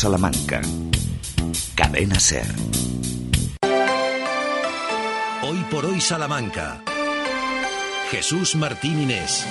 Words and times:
Salamanca. 0.00 0.62
Cadena 1.74 2.18
Ser. 2.18 2.46
Hoy 5.42 5.58
por 5.70 5.84
hoy 5.84 6.00
Salamanca. 6.00 6.82
Jesús 8.10 8.56
Martín 8.56 8.98
Inés. 8.98 9.46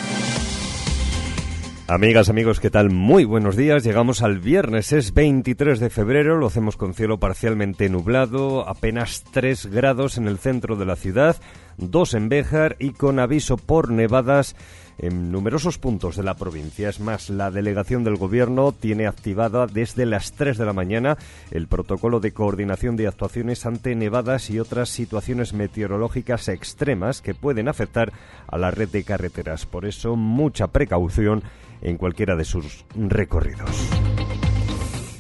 Amigas, 1.85 2.29
amigos, 2.29 2.59
¿qué 2.59 2.71
tal? 2.71 2.89
Muy 2.89 3.25
buenos 3.25 3.55
días. 3.55 3.83
Llegamos 3.83 4.23
al 4.23 4.39
viernes, 4.39 4.91
es 4.91 5.13
23 5.13 5.79
de 5.79 5.89
febrero, 5.91 6.38
lo 6.38 6.47
hacemos 6.47 6.78
con 6.78 6.96
cielo 6.96 7.20
parcialmente 7.20 7.88
nublado, 7.90 8.68
apenas 8.68 9.24
3 9.31 9.68
grados 9.68 10.18
en 10.18 10.28
el 10.28 10.40
centro 10.40 10.76
de 10.76 10.86
la 10.86 10.96
ciudad, 10.96 11.38
2 11.79 12.13
en 12.13 12.29
Béjar 12.29 12.75
y 12.79 12.91
con 12.91 13.19
aviso 13.19 13.57
por 13.57 13.91
nevadas 13.91 14.55
en 14.99 15.31
numerosos 15.31 15.78
puntos 15.78 16.17
de 16.17 16.23
la 16.23 16.35
provincia. 16.35 16.89
Es 16.89 16.99
más, 16.99 17.29
la 17.29 17.52
delegación 17.52 18.03
del 18.03 18.17
Gobierno 18.17 18.73
tiene 18.73 19.07
activada 19.07 19.66
desde 19.66 20.05
las 20.05 20.34
3 20.34 20.57
de 20.57 20.65
la 20.65 20.73
mañana 20.73 21.17
el 21.52 21.67
protocolo 21.67 22.20
de 22.20 22.34
coordinación 22.34 22.95
de 22.97 23.07
actuaciones 23.07 23.65
ante 23.65 23.95
nevadas 23.95 24.49
y 24.49 24.59
otras 24.59 24.89
situaciones 24.89 25.53
meteorológicas 25.53 26.49
extremas 26.49 27.21
que 27.21 27.34
pueden 27.34 27.70
afectar 27.70 28.11
a 28.48 28.57
la 28.57 28.71
red 28.71 28.89
de 28.89 29.03
carreteras. 29.03 29.65
Por 29.65 29.85
eso, 29.85 30.15
mucha 30.15 30.67
precaución 30.67 31.43
en 31.81 31.98
cualquiera 31.98 32.35
de 32.35 32.43
sus 32.43 32.85
recorridos. 32.95 33.89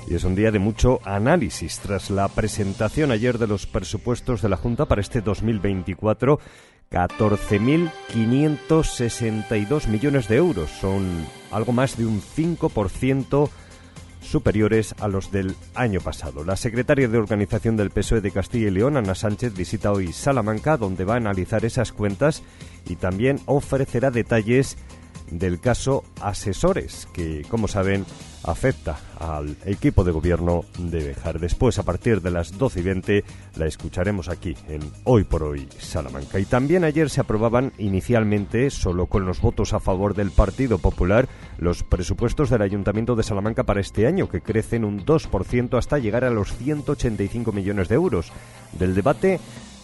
Y 0.09 0.15
es 0.15 0.23
un 0.23 0.33
día 0.33 0.51
de 0.51 0.57
mucho 0.57 0.99
análisis 1.05 1.77
tras 1.79 2.09
la 2.09 2.27
presentación 2.29 3.11
ayer 3.11 3.37
de 3.37 3.45
los 3.45 3.67
presupuestos 3.67 4.41
de 4.41 4.49
la 4.49 4.57
Junta 4.57 4.85
para 4.85 5.01
este 5.01 5.21
2024. 5.21 6.39
14.562 6.89 9.87
millones 9.87 10.27
de 10.27 10.37
euros. 10.37 10.71
Son 10.71 11.27
algo 11.51 11.73
más 11.73 11.95
de 11.95 12.07
un 12.07 12.19
5% 12.19 13.51
superiores 14.21 14.95
a 14.99 15.07
los 15.07 15.31
del 15.31 15.55
año 15.75 16.01
pasado. 16.01 16.43
La 16.43 16.55
secretaria 16.55 17.07
de 17.07 17.19
Organización 17.19 17.77
del 17.77 17.91
PSOE 17.91 18.21
de 18.21 18.31
Castilla 18.31 18.69
y 18.69 18.71
León, 18.71 18.97
Ana 18.97 19.13
Sánchez, 19.13 19.53
visita 19.53 19.91
hoy 19.91 20.11
Salamanca, 20.11 20.77
donde 20.77 21.05
va 21.05 21.13
a 21.13 21.17
analizar 21.17 21.65
esas 21.65 21.91
cuentas 21.91 22.41
y 22.87 22.95
también 22.95 23.39
ofrecerá 23.45 24.09
detalles 24.09 24.75
del 25.31 25.59
caso 25.59 26.03
Asesores, 26.21 27.07
que, 27.13 27.43
como 27.49 27.67
saben, 27.67 28.05
afecta 28.43 28.99
al 29.19 29.57
equipo 29.65 30.03
de 30.03 30.11
gobierno 30.11 30.63
de 30.77 31.03
Bejar. 31.03 31.39
Después, 31.39 31.77
a 31.77 31.83
partir 31.83 32.21
de 32.21 32.31
las 32.31 32.57
12 32.57 32.79
y 32.79 32.83
20, 32.83 33.23
la 33.57 33.65
escucharemos 33.65 34.29
aquí 34.29 34.55
en 34.67 34.81
Hoy 35.03 35.23
por 35.23 35.43
Hoy 35.43 35.67
Salamanca. 35.77 36.39
Y 36.39 36.45
también 36.45 36.83
ayer 36.83 37.09
se 37.09 37.21
aprobaban 37.21 37.73
inicialmente, 37.77 38.69
solo 38.69 39.07
con 39.07 39.25
los 39.25 39.41
votos 39.41 39.73
a 39.73 39.79
favor 39.79 40.15
del 40.15 40.31
Partido 40.31 40.77
Popular, 40.77 41.27
los 41.57 41.83
presupuestos 41.83 42.49
del 42.49 42.61
Ayuntamiento 42.61 43.15
de 43.15 43.23
Salamanca 43.23 43.63
para 43.63 43.81
este 43.81 44.07
año, 44.07 44.29
que 44.29 44.41
crecen 44.41 44.85
un 44.85 45.05
2% 45.05 45.77
hasta 45.77 45.99
llegar 45.99 46.23
a 46.23 46.29
los 46.29 46.55
185 46.55 47.51
millones 47.51 47.89
de 47.89 47.95
euros. 47.95 48.31
Del 48.71 48.95
debate 48.95 49.39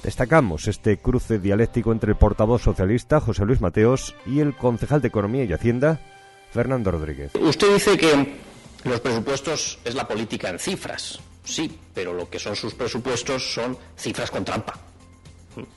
Destacamos 0.05 0.67
este 0.67 0.99
cruce 0.99 1.39
dialéctico 1.39 1.91
entre 1.91 2.11
el 2.11 2.15
portavoz 2.15 2.61
socialista 2.61 3.19
José 3.19 3.43
Luis 3.43 3.59
Mateos 3.59 4.13
y 4.27 4.39
el 4.39 4.55
concejal 4.55 5.01
de 5.01 5.07
Economía 5.07 5.45
y 5.45 5.51
Hacienda 5.51 5.99
Fernando 6.53 6.91
Rodríguez. 6.91 7.31
Usted 7.33 7.73
dice 7.73 7.97
que 7.97 8.35
los 8.83 8.99
presupuestos 8.99 9.79
es 9.83 9.95
la 9.95 10.07
política 10.07 10.49
en 10.49 10.59
cifras. 10.59 11.19
Sí, 11.43 11.79
pero 11.91 12.13
lo 12.13 12.29
que 12.29 12.37
son 12.37 12.55
sus 12.55 12.75
presupuestos 12.75 13.51
son 13.51 13.75
cifras 13.97 14.29
con 14.29 14.45
trampa. 14.45 14.77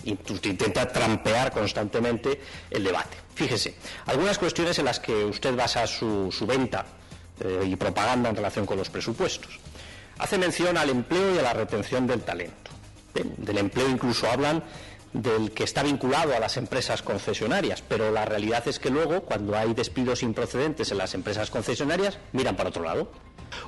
Usted 0.05 0.51
intenta 0.51 0.87
trampear 0.87 1.51
constantemente 1.51 2.39
el 2.69 2.85
debate. 2.85 3.17
Fíjese, 3.35 3.77
algunas 4.05 4.37
cuestiones 4.37 4.79
en 4.79 4.85
las 4.85 5.01
que 5.01 5.25
usted 5.25 5.57
basa 5.57 5.87
su, 5.87 6.31
venta 6.47 6.85
eh, 7.41 7.65
y 7.67 7.77
propaganda 7.77 8.29
en 8.29 8.37
relación 8.37 8.67
con 8.67 8.77
los 8.77 8.91
presupuestos. 8.91 9.59
Hace 10.19 10.37
mención 10.37 10.77
al 10.77 10.91
empleo 10.91 11.35
y 11.35 11.39
a 11.39 11.43
la 11.43 11.55
retención 11.55 12.07
del 12.07 12.21
talento 12.21 12.68
del 13.25 13.59
empleo 13.59 13.89
incluso 13.89 14.29
hablan 14.31 14.63
del 15.13 15.53
que 15.53 15.65
está 15.65 15.83
vinculado 15.83 16.35
a 16.35 16.39
las 16.39 16.57
empresas 16.57 17.03
concesionarias, 17.03 17.83
pero 17.87 18.11
la 18.11 18.25
realidad 18.25 18.67
es 18.69 18.79
que 18.79 18.91
luego, 18.91 19.23
cuando 19.23 19.57
hay 19.57 19.75
despidos 19.75 20.23
improcedentes 20.23 20.91
en 20.91 20.99
las 20.99 21.15
empresas 21.15 21.51
concesionarias, 21.51 22.19
miran 22.33 22.57
para 22.57 22.69
otro 22.69 22.85
lado. 22.85 23.11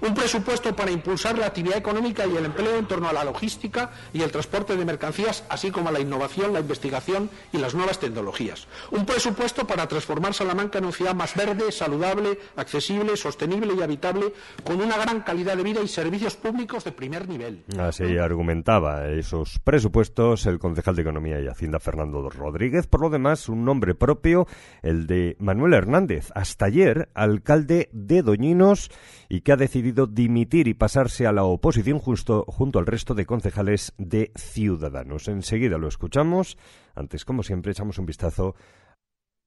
Un 0.00 0.14
presupuesto 0.14 0.74
para 0.74 0.90
impulsar 0.90 1.38
la 1.38 1.46
actividad 1.46 1.78
económica 1.78 2.26
y 2.26 2.36
el 2.36 2.44
empleo 2.44 2.76
en 2.76 2.86
torno 2.86 3.08
a 3.08 3.12
la 3.12 3.24
logística 3.24 3.90
y 4.12 4.22
el 4.22 4.30
transporte 4.30 4.76
de 4.76 4.84
mercancías, 4.84 5.44
así 5.48 5.70
como 5.70 5.88
a 5.88 5.92
la 5.92 6.00
innovación, 6.00 6.52
la 6.52 6.60
investigación 6.60 7.30
y 7.52 7.58
las 7.58 7.74
nuevas 7.74 7.98
tecnologías. 7.98 8.66
Un 8.90 9.06
presupuesto 9.06 9.66
para 9.66 9.86
transformar 9.88 10.34
Salamanca 10.34 10.78
en 10.78 10.84
una 10.84 10.94
ciudad 10.94 11.14
más 11.14 11.34
verde, 11.34 11.72
saludable, 11.72 12.38
accesible, 12.56 13.16
sostenible 13.16 13.74
y 13.74 13.82
habitable, 13.82 14.32
con 14.64 14.80
una 14.80 14.96
gran 14.96 15.20
calidad 15.20 15.56
de 15.56 15.62
vida 15.62 15.80
y 15.82 15.88
servicios 15.88 16.36
públicos 16.36 16.84
de 16.84 16.92
primer 16.92 17.28
nivel. 17.28 17.64
Así 17.78 18.18
argumentaba 18.18 19.08
esos 19.08 19.58
presupuestos 19.60 20.46
el 20.46 20.58
concejal 20.58 20.96
de 20.96 21.02
Economía 21.02 21.40
y 21.40 21.48
Hacienda 21.48 21.80
Fernando 21.80 22.28
Rodríguez. 22.28 22.86
Por 22.86 23.00
lo 23.00 23.10
demás, 23.10 23.48
un 23.48 23.64
nombre 23.64 23.94
propio, 23.94 24.46
el 24.82 25.06
de 25.06 25.36
Manuel 25.38 25.74
Hernández, 25.74 26.30
hasta 26.34 26.66
ayer 26.66 27.08
alcalde 27.14 27.88
de 27.92 28.22
Doñinos 28.22 28.90
y 29.28 29.42
que 29.42 29.52
ha 29.52 29.56
decidido 29.56 29.69
dimitir 30.06 30.68
y 30.68 30.74
pasarse 30.74 31.26
a 31.26 31.32
la 31.32 31.44
oposición 31.44 31.98
justo, 31.98 32.44
junto 32.48 32.78
al 32.78 32.86
resto 32.86 33.14
de 33.14 33.26
concejales 33.26 33.92
de 33.98 34.32
Ciudadanos. 34.36 35.28
Enseguida 35.28 35.78
lo 35.78 35.88
escuchamos. 35.88 36.58
Antes, 36.94 37.24
como 37.24 37.42
siempre, 37.42 37.72
echamos 37.72 37.98
un 37.98 38.06
vistazo 38.06 38.54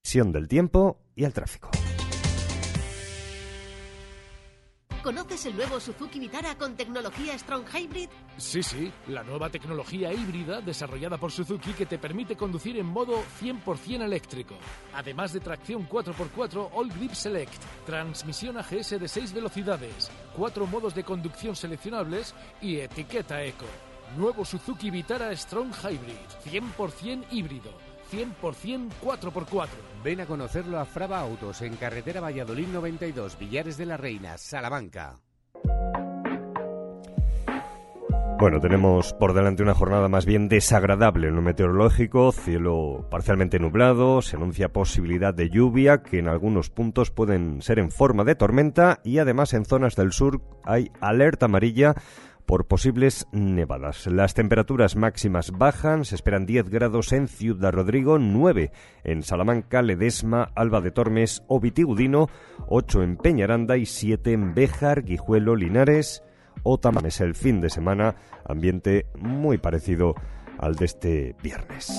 a 0.04 0.08
la 0.08 0.32
del 0.32 0.48
tiempo 0.48 1.00
y 1.16 1.26
al 1.26 1.34
tráfico. 1.34 1.70
¿Conoces 5.04 5.46
el 5.48 5.58
nuevo 5.58 5.82
Suzuki 5.82 6.18
Vitara 6.18 6.56
con 6.56 6.78
tecnología 6.78 7.38
Strong 7.38 7.66
Hybrid? 7.76 8.08
Sí, 8.38 8.64
sí, 8.64 8.90
la 9.10 9.22
nueva 9.22 9.50
tecnología 9.50 10.14
híbrida 10.14 10.62
desarrollada 10.62 11.18
por 11.18 11.30
Suzuki 11.30 11.74
que 11.74 11.86
te 11.86 11.98
permite 11.98 12.38
conducir 12.38 12.78
en 12.78 12.86
modo 12.86 13.22
100% 13.42 14.02
eléctrico. 14.02 14.56
Además 14.94 15.34
de 15.34 15.42
tracción 15.42 15.90
4x4 15.90 16.70
All 16.72 16.88
Grip 16.88 17.12
Select, 17.12 17.62
transmisión 17.86 18.58
AGS 18.58 18.92
de 18.92 19.10
6 19.10 19.34
velocidades, 19.34 20.10
cuatro 20.38 20.66
modos 20.68 20.96
de 20.96 21.04
conducción 21.04 21.54
seleccionables 21.54 22.34
y 22.62 22.78
etiqueta 22.78 23.44
eco. 23.44 23.66
Nuevo 24.16 24.46
Suzuki 24.46 24.90
Vitara 24.90 25.36
Strong 25.36 25.74
Hybrid, 25.84 26.62
100% 26.78 27.26
híbrido 27.32 27.93
100% 28.14 28.90
4x4. 29.04 29.68
Ven 30.04 30.22
a 30.22 30.26
conocerlo 30.26 30.80
a 30.80 30.86
Fraba 30.86 31.20
Autos 31.20 31.62
en 31.62 31.76
carretera 31.76 32.22
Valladolid 32.22 32.68
92, 32.68 33.38
Villares 33.40 33.78
de 33.78 33.86
la 33.86 33.98
Reina, 33.98 34.38
Salamanca. 34.38 35.20
Bueno, 38.40 38.60
tenemos 38.60 39.14
por 39.14 39.34
delante 39.34 39.64
una 39.64 39.74
jornada 39.74 40.10
más 40.10 40.26
bien 40.26 40.50
desagradable 40.50 41.30
en 41.30 41.36
lo 41.36 41.42
meteorológico, 41.42 42.34
cielo 42.34 43.08
parcialmente 43.10 43.58
nublado, 43.58 44.22
se 44.22 44.36
anuncia 44.36 44.74
posibilidad 44.74 45.34
de 45.34 45.50
lluvia 45.50 46.04
que 46.04 46.20
en 46.20 46.28
algunos 46.28 46.70
puntos 46.70 47.10
pueden 47.10 47.62
ser 47.62 47.80
en 47.80 47.90
forma 47.90 48.26
de 48.26 48.36
tormenta 48.36 49.00
y 49.06 49.20
además 49.20 49.54
en 49.54 49.64
zonas 49.64 49.96
del 49.96 50.12
sur 50.12 50.42
hay 50.66 50.92
alerta 51.00 51.46
amarilla 51.46 51.96
por 52.46 52.66
posibles 52.66 53.28
nevadas. 53.32 54.08
Las 54.08 54.34
temperaturas 54.34 54.96
máximas 54.96 55.52
bajan, 55.52 56.06
se 56.06 56.16
esperan 56.16 56.46
10 56.46 56.70
grados 56.70 57.12
en 57.14 57.28
Ciudad 57.28 57.72
Rodrigo, 57.72 58.20
9 58.20 58.72
en 59.04 59.24
Salamanca, 59.24 59.82
Ledesma, 59.82 60.52
Alba 60.56 60.82
de 60.82 60.92
Tormes 60.92 61.44
o 61.48 61.60
Vitigudino, 61.60 62.30
8 62.68 63.04
en 63.04 63.18
Peñaranda 63.18 63.78
y 63.78 63.86
7 63.86 64.32
en 64.32 64.54
Béjar, 64.54 65.04
Guijuelo, 65.04 65.56
Linares 65.56 66.24
o 66.64 66.78
Tamames. 66.78 67.22
El 67.22 67.36
fin 67.36 67.62
de 67.62 67.70
semana, 67.70 68.16
ambiente 68.46 69.08
muy 69.18 69.58
parecido 69.58 70.16
al 70.58 70.76
de 70.76 70.86
este 70.86 71.36
viernes. 71.42 71.92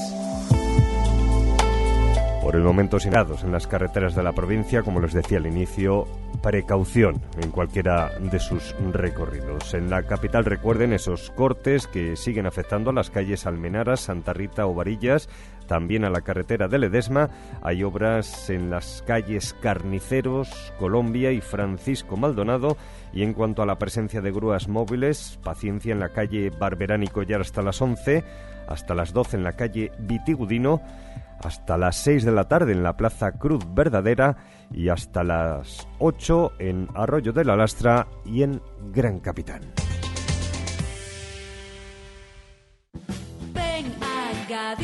Por 2.45 2.57
el 2.57 2.63
momento, 2.63 3.01
sin 3.01 3.15
en 3.15 3.53
las 3.53 3.67
carreteras 3.67 4.15
de 4.15 4.23
la 4.23 4.33
provincia, 4.33 4.83
como 4.83 5.01
les 5.01 5.15
decía 5.15 5.39
al 5.39 5.47
inicio, 5.47 6.07
precaución 6.43 7.23
en 7.41 7.51
cualquiera 7.51 8.11
de 8.21 8.39
sus 8.39 8.75
recorridos. 8.93 9.73
En 9.73 9.89
la 9.89 10.03
capital 10.03 10.45
recuerden 10.45 10.93
esos 10.93 11.31
cortes 11.31 11.87
que 11.87 12.17
siguen 12.17 12.45
afectando 12.45 12.91
a 12.91 12.93
las 12.93 13.09
calles 13.09 13.47
Almenaras, 13.47 14.01
Santa 14.01 14.35
Rita 14.35 14.67
o 14.67 14.75
Varillas, 14.75 15.31
también 15.67 16.05
a 16.05 16.11
la 16.11 16.21
carretera 16.21 16.69
de 16.69 16.79
Ledesma. 16.79 17.31
Hay 17.63 17.83
obras 17.83 18.51
en 18.51 18.69
las 18.69 19.03
calles 19.07 19.57
Carniceros, 19.63 20.75
Colombia 20.79 21.33
y 21.33 21.41
Francisco 21.41 22.19
Maldonado. 22.19 22.77
Y 23.15 23.23
en 23.23 23.33
cuanto 23.33 23.63
a 23.63 23.67
la 23.67 23.79
presencia 23.79 24.21
de 24.21 24.33
grúas 24.33 24.69
móviles, 24.69 25.39
paciencia 25.43 25.93
en 25.93 26.01
la 26.01 26.11
calle 26.11 26.51
Barberán 26.51 27.05
y 27.05 27.09
Collar 27.09 27.41
hasta 27.41 27.63
las 27.63 27.81
11, 27.81 28.23
hasta 28.69 28.95
las 28.95 29.13
12 29.13 29.37
en 29.37 29.45
la 29.45 29.53
calle 29.53 29.93
Vitigudino 29.99 30.81
hasta 31.43 31.77
las 31.77 31.97
6 31.97 32.25
de 32.25 32.33
la 32.33 32.45
tarde 32.45 32.73
en 32.73 32.83
la 32.83 32.97
Plaza 32.97 33.33
Cruz 33.33 33.65
Verdadera 33.75 34.37
y 34.71 34.89
hasta 34.89 35.23
las 35.23 35.87
8 35.99 36.53
en 36.59 36.89
Arroyo 36.95 37.33
de 37.33 37.45
la 37.45 37.57
Lastra 37.57 38.07
y 38.25 38.43
en 38.43 38.63
Gran 38.93 39.21
Capitán. 39.21 39.63
Ven 43.53 43.95
a 44.03 44.75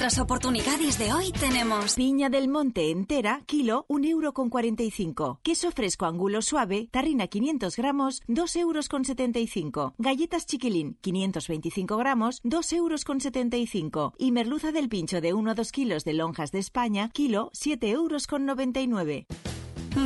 nuestras 0.00 0.24
oportunidades 0.24 0.98
de 0.98 1.12
hoy 1.12 1.30
tenemos 1.30 1.94
piña 1.94 2.30
del 2.30 2.48
monte 2.48 2.90
entera, 2.90 3.42
kilo, 3.44 3.84
1 3.88 4.06
euro 4.08 4.32
con 4.32 4.48
45. 4.48 5.40
Queso 5.42 5.70
fresco 5.72 6.06
angulo 6.06 6.40
suave, 6.40 6.88
tarrina 6.90 7.26
500 7.26 7.76
gramos, 7.76 8.22
2 8.26 8.56
euros 8.56 8.88
con 8.88 9.04
75. 9.04 9.92
Galletas 9.98 10.46
chiquilín, 10.46 10.96
525 11.02 11.98
gramos, 11.98 12.40
2 12.44 12.72
euros 12.72 13.04
con 13.04 13.20
75. 13.20 14.14
Y 14.16 14.32
merluza 14.32 14.72
del 14.72 14.88
pincho 14.88 15.20
de 15.20 15.34
1 15.34 15.50
a 15.50 15.54
2 15.54 15.70
kilos 15.70 16.04
de 16.04 16.14
lonjas 16.14 16.50
de 16.50 16.60
España, 16.60 17.10
kilo, 17.10 17.50
7 17.52 17.90
euros 17.90 18.26
con 18.26 18.46
99. 18.46 19.26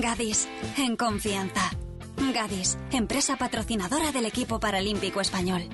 Gadis, 0.03 0.49
en 0.77 0.97
confianza. 0.97 1.71
Gadis, 2.35 2.79
empresa 2.91 3.37
patrocinadora 3.37 4.11
del 4.11 4.27
equipo 4.27 4.59
paralímpico 4.59 5.21
español. 5.21 5.69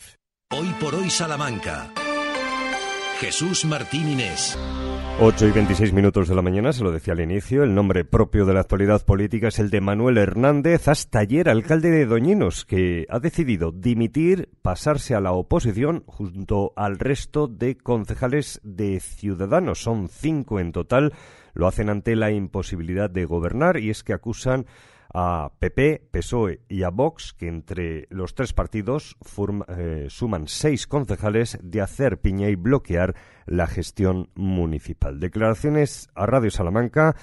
Hoy 0.51 0.75
por 0.81 0.97
hoy 0.97 1.11
Salamanca. 1.11 1.93
Jesús 3.19 3.65
Martín 3.65 4.11
Inés. 4.11 4.59
8 5.21 5.47
y 5.47 5.51
26 5.51 5.95
minutos 5.95 6.29
de 6.29 6.35
la 6.35 6.43
mañana, 6.43 6.75
se 6.75 6.85
lo 6.85 6.93
decía 6.93 7.15
al 7.15 7.21
inicio, 7.21 7.63
el 7.63 7.75
nombre 7.75 8.05
propio 8.05 8.45
de 8.45 8.53
la 8.53 8.61
actualidad 8.61 9.07
política 9.07 9.49
es 9.49 9.59
el 9.59 9.71
de 9.71 9.81
Manuel 9.81 10.19
Hernández, 10.19 10.89
hasta 10.89 11.21
ayer 11.21 11.49
alcalde 11.49 11.91
de 11.91 12.05
Doñinos, 12.05 12.67
que 12.67 13.07
ha 13.09 13.19
decidido 13.19 13.73
dimitir, 13.73 14.51
pasarse 14.61 15.15
a 15.15 15.21
la 15.21 15.33
oposición 15.33 16.05
junto 16.07 16.75
al 16.77 16.99
resto 16.99 17.49
de 17.49 17.79
concejales 17.79 18.61
de 18.63 19.01
Ciudadanos. 19.01 19.83
Son 19.83 20.11
cinco 20.11 20.61
en 20.61 20.73
total, 20.73 21.15
lo 21.55 21.67
hacen 21.67 21.89
ante 21.89 22.17
la 22.17 22.31
imposibilidad 22.31 23.09
de 23.09 23.25
gobernar 23.25 23.79
y 23.79 23.89
es 23.89 24.05
que 24.05 24.13
acusan 24.13 24.67
a 25.13 25.53
PP, 25.59 26.09
PSOE 26.11 26.61
y 26.69 26.83
a 26.83 26.91
Vox, 26.91 27.33
que 27.33 27.49
entre 27.49 28.07
los 28.11 28.35
tres 28.35 28.53
partidos 28.53 29.17
eh, 29.69 30.07
suman 30.09 30.49
seis 30.49 30.87
concejales, 30.87 31.59
de 31.63 31.81
hacer 31.81 32.21
piña 32.21 32.49
y 32.49 32.55
bloquear 32.55 33.15
la 33.47 33.67
gestión 33.67 34.31
municipal. 34.35 35.21
Declaraciones 35.21 36.09
a 36.15 36.27
Radio 36.27 36.51
Salamanca, 36.51 37.17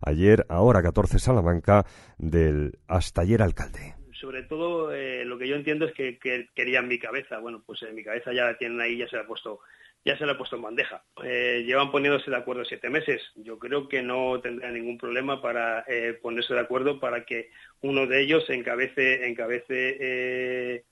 ayer, 0.00 0.46
ahora 0.48 0.82
14 0.82 1.18
Salamanca, 1.18 1.86
del 2.18 2.78
hasta 2.86 3.22
ayer 3.22 3.42
alcalde 3.42 3.97
sobre 4.20 4.42
todo 4.42 4.92
eh, 4.94 5.24
lo 5.24 5.38
que 5.38 5.48
yo 5.48 5.56
entiendo 5.56 5.86
es 5.86 5.92
que, 5.92 6.18
querían 6.54 6.88
mi 6.88 6.98
cabeza. 6.98 7.38
Bueno, 7.38 7.62
pues 7.64 7.80
mi 7.92 8.02
cabeza 8.04 8.32
ya 8.32 8.44
la 8.44 8.58
tienen 8.58 8.80
ahí, 8.80 8.96
ya 8.96 9.08
se 9.08 9.16
la 9.16 9.22
ha 9.22 9.26
puesto 9.26 9.60
ya 10.04 10.16
se 10.16 10.24
lo 10.24 10.32
ha 10.32 10.38
puesto 10.38 10.56
en 10.56 10.62
bandeja. 10.62 11.04
Eh, 11.24 11.64
llevan 11.66 11.90
poniéndose 11.90 12.30
de 12.30 12.36
acuerdo 12.36 12.64
siete 12.64 12.88
meses. 12.88 13.20
Yo 13.34 13.58
creo 13.58 13.88
que 13.88 14.00
no 14.00 14.40
tendrá 14.40 14.70
ningún 14.70 14.96
problema 14.96 15.42
para 15.42 15.84
eh, 15.88 16.18
ponerse 16.22 16.54
de 16.54 16.60
acuerdo 16.60 17.00
para 17.00 17.24
que 17.24 17.50
uno 17.80 18.06
de 18.06 18.22
ellos 18.22 18.48
encabece, 18.48 19.26
encabece 19.28 20.84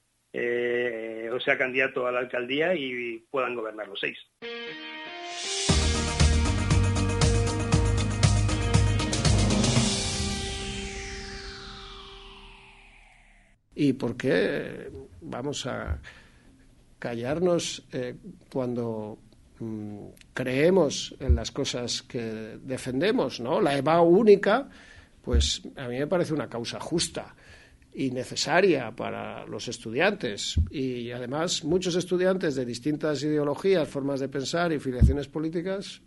o 1.32 1.40
sea 1.40 1.56
candidato 1.56 2.06
a 2.06 2.12
la 2.12 2.18
alcaldía 2.18 2.74
y 2.74 3.24
puedan 3.30 3.54
gobernar 3.54 3.88
los 3.88 4.00
seis. 4.00 4.18
¿Y 13.76 13.92
por 13.92 14.16
qué 14.16 14.90
vamos 15.20 15.66
a 15.66 16.00
callarnos 16.98 17.86
eh, 17.92 18.16
cuando 18.50 19.18
mm, 19.60 19.98
creemos 20.32 21.14
en 21.20 21.34
las 21.34 21.50
cosas 21.50 22.02
que 22.02 22.58
defendemos, 22.62 23.38
¿no? 23.38 23.60
La 23.60 23.76
EVA 23.76 24.00
única, 24.00 24.68
pues 25.22 25.62
a 25.76 25.88
mí 25.88 25.98
me 25.98 26.06
parece 26.06 26.32
una 26.32 26.48
causa 26.48 26.80
justa 26.80 27.34
y 27.92 28.10
necesaria 28.10 28.96
para 28.96 29.44
los 29.46 29.68
estudiantes. 29.68 30.56
Y 30.70 31.10
además, 31.10 31.62
muchos 31.62 31.96
estudiantes 31.96 32.54
de 32.54 32.64
distintas 32.64 33.22
ideologías, 33.22 33.88
formas 33.88 34.20
de 34.20 34.28
pensar 34.28 34.72
y 34.72 34.78
filiaciones 34.78 35.28
políticas 35.28 36.00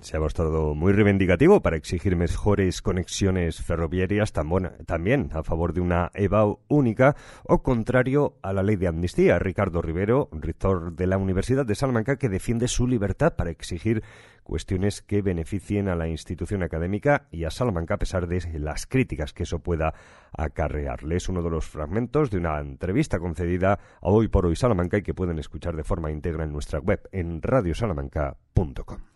Se 0.00 0.16
ha 0.16 0.20
mostrado 0.20 0.74
muy 0.74 0.94
reivindicativo 0.94 1.60
para 1.60 1.76
exigir 1.76 2.16
mejores 2.16 2.80
conexiones 2.80 3.62
ferroviarias 3.62 4.32
también 4.32 5.30
a 5.34 5.42
favor 5.42 5.74
de 5.74 5.82
una 5.82 6.10
EVA 6.14 6.56
única 6.68 7.16
o 7.44 7.62
contrario 7.62 8.38
a 8.42 8.54
la 8.54 8.62
ley 8.62 8.76
de 8.76 8.88
amnistía. 8.88 9.38
Ricardo 9.38 9.82
Rivero, 9.82 10.30
rector 10.32 10.94
de 10.96 11.06
la 11.06 11.18
Universidad 11.18 11.66
de 11.66 11.74
Salamanca, 11.74 12.16
que 12.16 12.30
defiende 12.30 12.66
su 12.66 12.86
libertad 12.86 13.34
para 13.36 13.50
exigir 13.50 14.02
cuestiones 14.42 15.02
que 15.02 15.20
beneficien 15.20 15.88
a 15.88 15.96
la 15.96 16.08
institución 16.08 16.62
académica 16.62 17.28
y 17.30 17.44
a 17.44 17.50
Salamanca 17.50 17.94
a 17.94 17.98
pesar 17.98 18.26
de 18.26 18.40
las 18.58 18.86
críticas 18.86 19.34
que 19.34 19.42
eso 19.42 19.58
pueda 19.58 19.92
acarrearle. 20.32 21.16
Es 21.16 21.28
uno 21.28 21.42
de 21.42 21.50
los 21.50 21.66
fragmentos 21.66 22.30
de 22.30 22.38
una 22.38 22.58
entrevista 22.58 23.18
concedida 23.18 23.74
a 23.74 24.08
Hoy 24.08 24.28
por 24.28 24.46
Hoy 24.46 24.56
Salamanca 24.56 24.96
y 24.96 25.02
que 25.02 25.12
pueden 25.12 25.38
escuchar 25.38 25.76
de 25.76 25.84
forma 25.84 26.10
íntegra 26.10 26.44
en 26.44 26.52
nuestra 26.52 26.78
web 26.78 27.06
en 27.12 27.42
radiosalamanca.com. 27.42 29.09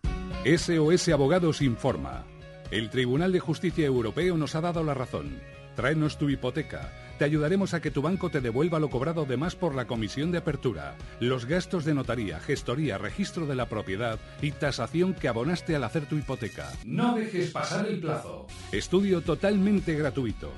SOS 0.45 1.09
Abogados 1.09 1.63
informa. 1.63 2.27
El 2.71 2.91
Tribunal 2.91 3.33
de 3.33 3.41
Justicia 3.41 3.87
Europeo 3.87 4.37
nos 4.37 4.55
ha 4.55 4.61
dado 4.61 4.85
la 4.85 4.93
razón. 4.93 5.41
Tráenos 5.75 6.19
tu 6.19 6.29
hipoteca 6.29 6.93
te 7.19 7.25
ayudaremos 7.25 7.75
a 7.75 7.81
que 7.81 7.93
tu 7.93 8.03
banco 8.03 8.29
te 8.29 8.41
devuelva 8.41 8.81
lo 8.81 8.91
cobrado 8.91 9.25
de 9.25 9.37
más 9.37 9.55
por 9.55 9.75
la 9.75 9.87
comisión 9.87 10.33
de 10.33 10.39
apertura, 10.39 10.97
los 11.21 11.47
gastos 11.47 11.85
de 11.85 11.95
notaría, 11.95 12.41
gestoría, 12.41 12.99
registro 12.99 13.47
de 13.47 13.55
la 13.55 13.69
propiedad 13.69 14.19
y 14.43 14.51
tasación 14.51 15.15
que 15.15 15.29
abonaste 15.29 15.77
al 15.77 15.85
hacer 15.85 16.07
tu 16.07 16.17
hipoteca. 16.17 16.73
No 16.85 17.15
dejes 17.15 17.51
pasar 17.51 17.87
el 17.87 18.01
plazo. 18.01 18.47
Estudio 18.73 19.21
totalmente 19.21 19.95
gratuito. 19.95 20.51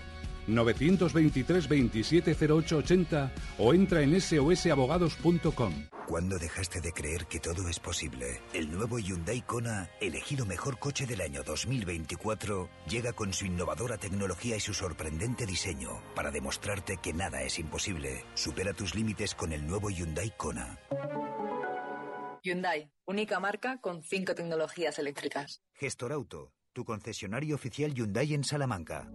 923 0.47 1.69
270880 1.69 3.33
o 3.59 3.75
entra 3.75 4.03
en 4.03 4.21
sosabogados.com. 4.21 5.73
¿Cuándo 6.07 6.39
dejaste 6.39 6.81
de 6.81 6.93
creer 6.93 7.27
que 7.27 7.41
todo 7.41 7.69
es 7.69 7.81
posible? 7.81 8.41
El 8.53 8.71
nuevo 8.71 9.01
Hyundai 9.01 9.43
Kona, 9.43 9.91
elegido 10.01 10.47
mejor 10.47 10.79
coche 10.79 11.05
del 11.05 11.21
año 11.21 11.43
2024, 11.43 12.69
llega 12.89 13.13
con 13.13 13.33
su 13.33 13.45
innovadora 13.45 13.99
tecnología 13.99 14.57
y 14.57 14.61
su 14.61 14.73
sorprendente 14.73 15.47
diseño 15.47 16.01
para 16.15 16.31
demostrarte 16.31 16.99
que 16.99 17.13
nada 17.13 17.43
es 17.43 17.59
imposible. 17.59 18.25
Supera 18.35 18.73
tus 18.73 18.95
límites 18.95 19.35
con 19.35 19.53
el 19.53 19.67
nuevo 19.67 19.91
Hyundai 19.91 20.33
Kona. 20.37 20.79
Hyundai, 22.43 22.89
única 23.05 23.41
marca 23.41 23.81
con 23.81 24.05
cinco 24.05 24.37
tecnologías 24.37 25.01
eléctricas. 25.01 25.61
Gestor 25.75 26.13
Auto, 26.13 26.53
tu 26.73 26.85
concesionario 26.85 27.57
oficial 27.57 27.93
Hyundai 27.93 28.33
en 28.33 28.45
Salamanca. 28.45 29.11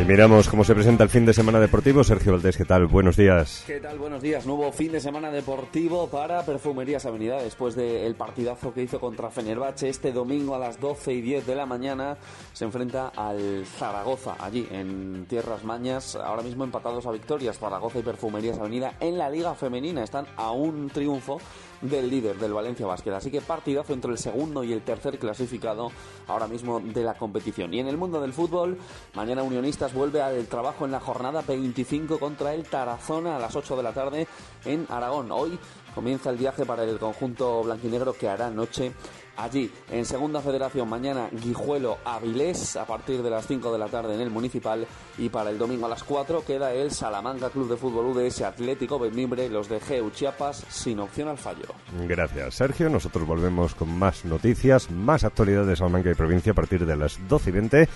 Y 0.00 0.04
miramos 0.04 0.48
cómo 0.48 0.64
se 0.64 0.74
presenta 0.74 1.04
el 1.04 1.10
fin 1.10 1.26
de 1.26 1.34
semana 1.34 1.60
deportivo. 1.60 2.02
Sergio 2.02 2.32
Valdés, 2.32 2.56
¿qué 2.56 2.64
tal? 2.64 2.86
Buenos 2.86 3.16
días. 3.16 3.64
¿Qué 3.66 3.80
tal? 3.80 3.98
Buenos 3.98 4.22
días. 4.22 4.46
Nuevo 4.46 4.72
fin 4.72 4.92
de 4.92 5.00
semana 5.00 5.30
deportivo 5.30 6.08
para 6.08 6.42
Perfumerías 6.42 7.04
Avenida 7.04 7.42
después 7.42 7.74
del 7.74 8.14
partidazo 8.14 8.72
que 8.72 8.82
hizo 8.82 8.98
contra 8.98 9.28
Fenerbahce. 9.28 9.90
Este 9.90 10.10
domingo 10.12 10.54
a 10.54 10.58
las 10.58 10.80
12 10.80 11.12
y 11.12 11.20
10 11.20 11.46
de 11.46 11.54
la 11.54 11.66
mañana 11.66 12.16
se 12.54 12.64
enfrenta 12.64 13.08
al 13.08 13.66
Zaragoza, 13.66 14.36
allí 14.38 14.66
en 14.70 15.26
Tierras 15.28 15.64
Mañas. 15.64 16.16
Ahora 16.16 16.42
mismo 16.42 16.64
empatados 16.64 17.04
a 17.04 17.10
victorias 17.10 17.58
Zaragoza 17.58 17.98
y 17.98 18.02
Perfumerías 18.02 18.58
Avenida 18.58 18.94
en 19.00 19.18
la 19.18 19.28
Liga 19.28 19.54
Femenina. 19.54 20.02
Están 20.02 20.26
a 20.36 20.50
un 20.52 20.88
triunfo 20.88 21.40
del 21.82 22.10
líder 22.10 22.36
del 22.36 22.52
Valencia 22.52 22.86
Basket. 22.86 23.12
Así 23.12 23.30
que 23.30 23.40
partidazo 23.40 23.92
entre 23.92 24.12
el 24.12 24.18
segundo 24.18 24.64
y 24.64 24.72
el 24.72 24.82
tercer 24.82 25.18
clasificado 25.18 25.90
ahora 26.26 26.46
mismo 26.46 26.80
de 26.80 27.02
la 27.02 27.14
competición. 27.14 27.72
Y 27.74 27.80
en 27.80 27.88
el 27.88 27.96
mundo 27.96 28.20
del 28.20 28.32
fútbol, 28.32 28.78
mañana 29.14 29.42
Unionistas 29.42 29.89
vuelve 29.92 30.22
al 30.22 30.46
trabajo 30.46 30.84
en 30.84 30.92
la 30.92 31.00
jornada 31.00 31.42
25 31.46 32.18
contra 32.18 32.54
el 32.54 32.64
Tarazona 32.64 33.36
a 33.36 33.38
las 33.38 33.54
8 33.56 33.76
de 33.76 33.82
la 33.82 33.92
tarde 33.92 34.26
en 34.64 34.86
Aragón. 34.88 35.30
Hoy 35.32 35.58
comienza 35.94 36.30
el 36.30 36.36
viaje 36.36 36.64
para 36.64 36.84
el 36.84 36.98
conjunto 36.98 37.62
blanquinegro 37.62 38.12
que 38.12 38.28
hará 38.28 38.50
noche 38.50 38.92
allí 39.36 39.70
en 39.90 40.04
Segunda 40.04 40.40
Federación 40.40 40.88
mañana 40.88 41.28
Guijuelo 41.32 41.98
Avilés 42.04 42.76
a 42.76 42.84
partir 42.84 43.22
de 43.22 43.30
las 43.30 43.46
5 43.46 43.72
de 43.72 43.78
la 43.78 43.86
tarde 43.88 44.14
en 44.14 44.20
el 44.20 44.30
Municipal 44.30 44.86
y 45.18 45.28
para 45.28 45.50
el 45.50 45.58
domingo 45.58 45.86
a 45.86 45.88
las 45.88 46.04
4 46.04 46.44
queda 46.44 46.72
el 46.72 46.90
Salamanca 46.90 47.50
Club 47.50 47.70
de 47.70 47.76
Fútbol 47.76 48.06
UDS 48.06 48.42
Atlético 48.42 48.98
Benmimbre, 48.98 49.48
los 49.48 49.68
de 49.68 49.80
Geu 49.80 50.10
Chiapas 50.10 50.64
sin 50.68 51.00
opción 51.00 51.28
al 51.28 51.38
fallo. 51.38 51.66
Gracias 52.06 52.54
Sergio, 52.54 52.88
nosotros 52.90 53.26
volvemos 53.26 53.74
con 53.74 53.96
más 53.98 54.24
noticias, 54.24 54.90
más 54.90 55.24
actualidades 55.24 55.68
de 55.68 55.76
Salamanca 55.76 56.10
y 56.10 56.14
provincia 56.14 56.52
a 56.52 56.54
partir 56.54 56.84
de 56.84 56.96
las 56.96 57.18
12 57.28 57.50
y 57.50 57.52
20 57.52 57.88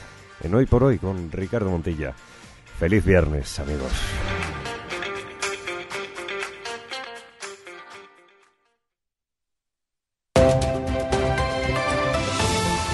en 0.43 0.55
Hoy 0.55 0.67
por 0.67 0.85
Hoy 0.85 0.99
con 0.99 1.31
Ricardo 1.31 1.71
Montilla. 1.71 2.15
Feliz 2.79 3.05
viernes 3.05 3.59
amigos. 3.59 3.93